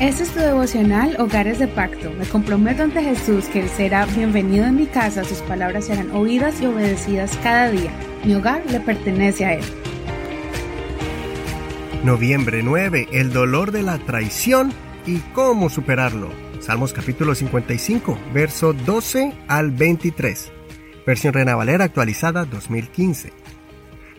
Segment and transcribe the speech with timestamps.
[0.00, 2.10] Este es tu devocional Hogares de Pacto.
[2.18, 6.60] Me comprometo ante Jesús que Él será bienvenido en mi casa, sus palabras serán oídas
[6.60, 7.92] y obedecidas cada día.
[8.24, 9.64] Mi hogar le pertenece a Él.
[12.02, 13.06] Noviembre 9.
[13.12, 14.72] El dolor de la traición
[15.06, 16.28] y cómo superarlo.
[16.58, 20.52] Salmos capítulo 55, verso 12 al 23.
[21.06, 23.32] Versión Reina Valera actualizada 2015.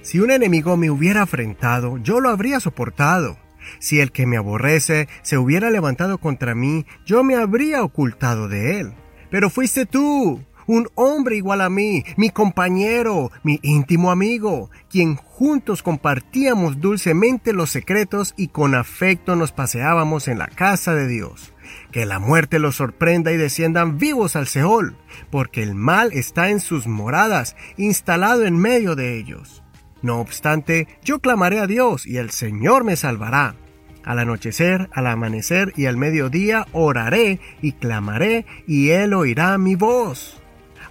[0.02, 3.45] Si un enemigo me hubiera afrentado, yo lo habría soportado
[3.80, 8.80] si el que me aborrece se hubiera levantado contra mí, yo me habría ocultado de
[8.80, 8.94] él.
[9.30, 15.84] Pero fuiste tú, un hombre igual a mí, mi compañero, mi íntimo amigo, quien juntos
[15.84, 21.54] compartíamos dulcemente los secretos y con afecto nos paseábamos en la casa de Dios.
[21.92, 24.98] Que la muerte los sorprenda y desciendan vivos al Seol,
[25.30, 29.64] porque el mal está en sus moradas, instalado en medio de ellos.
[30.06, 33.56] No obstante, yo clamaré a Dios y el Señor me salvará.
[34.04, 40.40] Al anochecer, al amanecer y al mediodía oraré y clamaré y Él oirá mi voz.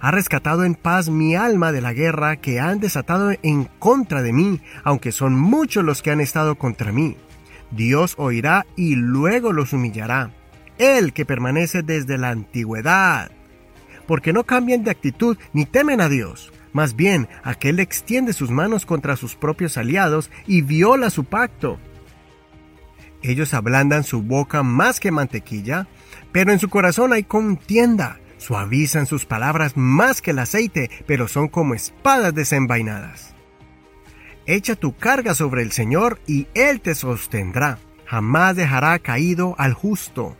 [0.01, 4.33] Ha rescatado en paz mi alma de la guerra que han desatado en contra de
[4.33, 7.15] mí, aunque son muchos los que han estado contra mí.
[7.71, 10.31] Dios oirá y luego los humillará.
[10.77, 13.31] Él que permanece desde la antigüedad.
[14.07, 18.85] Porque no cambian de actitud ni temen a Dios más bien, aquel extiende sus manos
[18.85, 21.79] contra sus propios aliados y viola su pacto.
[23.21, 25.87] Ellos ablandan su boca más que mantequilla,
[26.33, 28.19] pero en su corazón hay contienda.
[28.35, 33.33] Suavizan sus palabras más que el aceite, pero son como espadas desenvainadas.
[34.45, 37.79] Echa tu carga sobre el Señor y Él te sostendrá.
[38.05, 40.35] Jamás dejará caído al justo.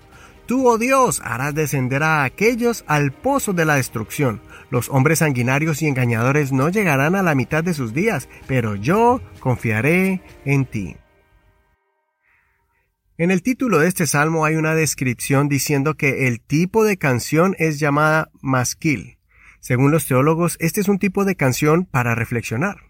[0.45, 4.41] Tú, oh Dios, harás descender a aquellos al pozo de la destrucción.
[4.69, 9.21] Los hombres sanguinarios y engañadores no llegarán a la mitad de sus días, pero yo
[9.39, 10.97] confiaré en ti.
[13.17, 17.55] En el título de este salmo hay una descripción diciendo que el tipo de canción
[17.57, 19.17] es llamada masquil.
[19.61, 22.84] Según los teólogos, este es un tipo de canción para reflexionar.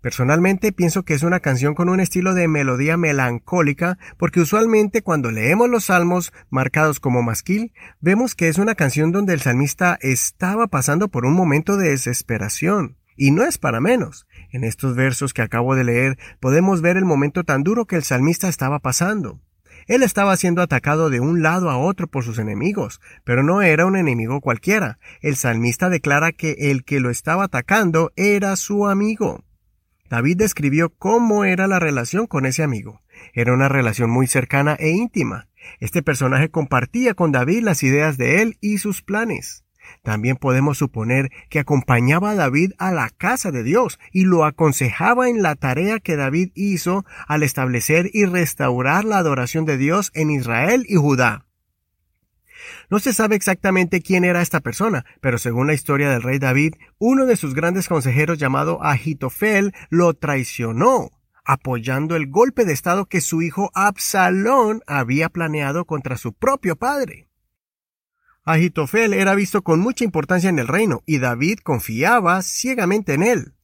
[0.00, 5.30] Personalmente pienso que es una canción con un estilo de melodía melancólica porque usualmente cuando
[5.30, 10.66] leemos los salmos marcados como masquil, vemos que es una canción donde el salmista estaba
[10.66, 12.96] pasando por un momento de desesperación.
[13.16, 14.26] Y no es para menos.
[14.50, 18.02] En estos versos que acabo de leer podemos ver el momento tan duro que el
[18.02, 19.40] salmista estaba pasando.
[19.86, 23.86] Él estaba siendo atacado de un lado a otro por sus enemigos, pero no era
[23.86, 24.98] un enemigo cualquiera.
[25.20, 29.44] El salmista declara que el que lo estaba atacando era su amigo.
[30.10, 33.00] David describió cómo era la relación con ese amigo.
[33.32, 35.46] Era una relación muy cercana e íntima.
[35.78, 39.64] Este personaje compartía con David las ideas de él y sus planes.
[40.02, 45.28] También podemos suponer que acompañaba a David a la casa de Dios y lo aconsejaba
[45.28, 50.30] en la tarea que David hizo al establecer y restaurar la adoración de Dios en
[50.30, 51.46] Israel y Judá.
[52.90, 56.74] No se sabe exactamente quién era esta persona, pero según la historia del rey David,
[56.98, 61.10] uno de sus grandes consejeros llamado Agitofel lo traicionó,
[61.44, 67.28] apoyando el golpe de estado que su hijo Absalón había planeado contra su propio padre.
[68.44, 73.54] Agitofel era visto con mucha importancia en el reino y David confiaba ciegamente en él.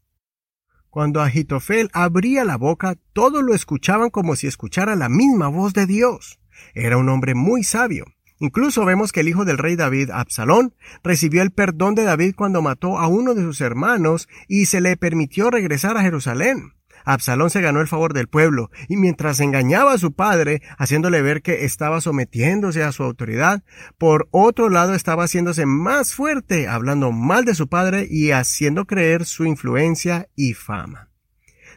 [0.90, 5.86] Cuando Agitofel abría la boca, todos lo escuchaban como si escuchara la misma voz de
[5.86, 6.40] Dios.
[6.74, 8.06] Era un hombre muy sabio.
[8.38, 12.62] Incluso vemos que el hijo del rey David, Absalón, recibió el perdón de David cuando
[12.62, 16.72] mató a uno de sus hermanos y se le permitió regresar a Jerusalén.
[17.06, 21.40] Absalón se ganó el favor del pueblo, y mientras engañaba a su padre, haciéndole ver
[21.40, 23.62] que estaba sometiéndose a su autoridad,
[23.96, 29.24] por otro lado estaba haciéndose más fuerte, hablando mal de su padre y haciendo creer
[29.24, 31.10] su influencia y fama.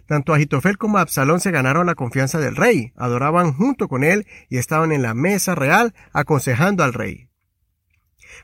[0.09, 4.57] Tanto Agitofel como Absalón se ganaron la confianza del rey, adoraban junto con él y
[4.57, 7.29] estaban en la mesa real aconsejando al rey.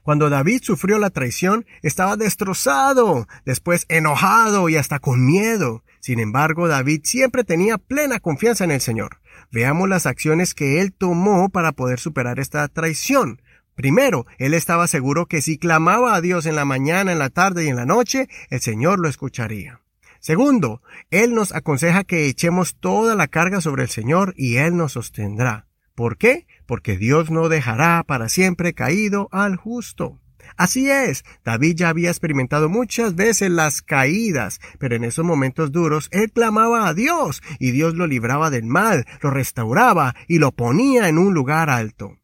[0.03, 5.83] Cuando David sufrió la traición, estaba destrozado, después enojado y hasta con miedo.
[6.01, 9.19] Sin embargo, David siempre tenía plena confianza en el Señor.
[9.51, 13.41] Veamos las acciones que él tomó para poder superar esta traición.
[13.73, 17.65] Primero, él estaba seguro que si clamaba a Dios en la mañana, en la tarde
[17.65, 19.81] y en la noche, el Señor lo escucharía.
[20.25, 20.81] Segundo,
[21.11, 25.67] Él nos aconseja que echemos toda la carga sobre el Señor y Él nos sostendrá.
[25.93, 26.47] ¿Por qué?
[26.65, 30.19] Porque Dios no dejará para siempre caído al justo.
[30.57, 36.09] Así es, David ya había experimentado muchas veces las caídas, pero en esos momentos duros
[36.11, 41.07] él clamaba a Dios y Dios lo libraba del mal, lo restauraba y lo ponía
[41.07, 42.17] en un lugar alto.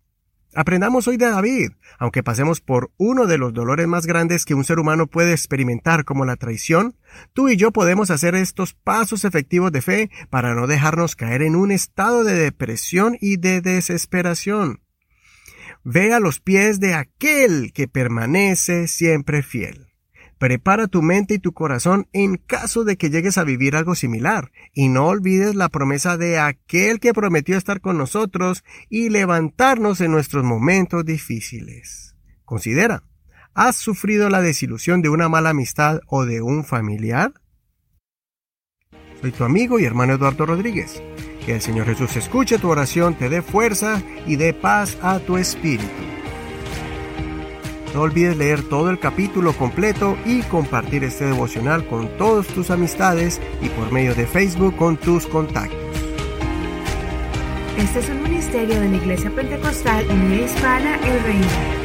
[0.54, 4.66] Aprendamos hoy de David, aunque pasemos por uno de los dolores más grandes que un
[4.66, 6.98] ser humano puede experimentar como la traición,
[7.32, 11.56] tú y yo podemos hacer estos pasos efectivos de fe para no dejarnos caer en
[11.56, 14.82] un estado de depresión y de desesperación.
[15.86, 19.91] Ve a los pies de aquel que permanece siempre fiel.
[20.42, 24.52] Prepara tu mente y tu corazón en caso de que llegues a vivir algo similar,
[24.74, 30.10] y no olvides la promesa de aquel que prometió estar con nosotros y levantarnos en
[30.10, 32.16] nuestros momentos difíciles.
[32.44, 33.04] Considera,
[33.54, 37.34] ¿has sufrido la desilusión de una mala amistad o de un familiar?
[39.22, 41.04] Soy tu amigo y hermano Eduardo Rodríguez.
[41.46, 45.38] Que el Señor Jesús escuche tu oración, te dé fuerza y dé paz a tu
[45.38, 46.11] espíritu.
[47.94, 53.42] No olvides leer todo el capítulo completo y compartir este devocional con todas tus amistades
[53.62, 55.78] y por medio de Facebook con tus contactos.
[57.78, 61.81] Este es un ministerio de la Iglesia Pentecostal Unida Hispana El Reino.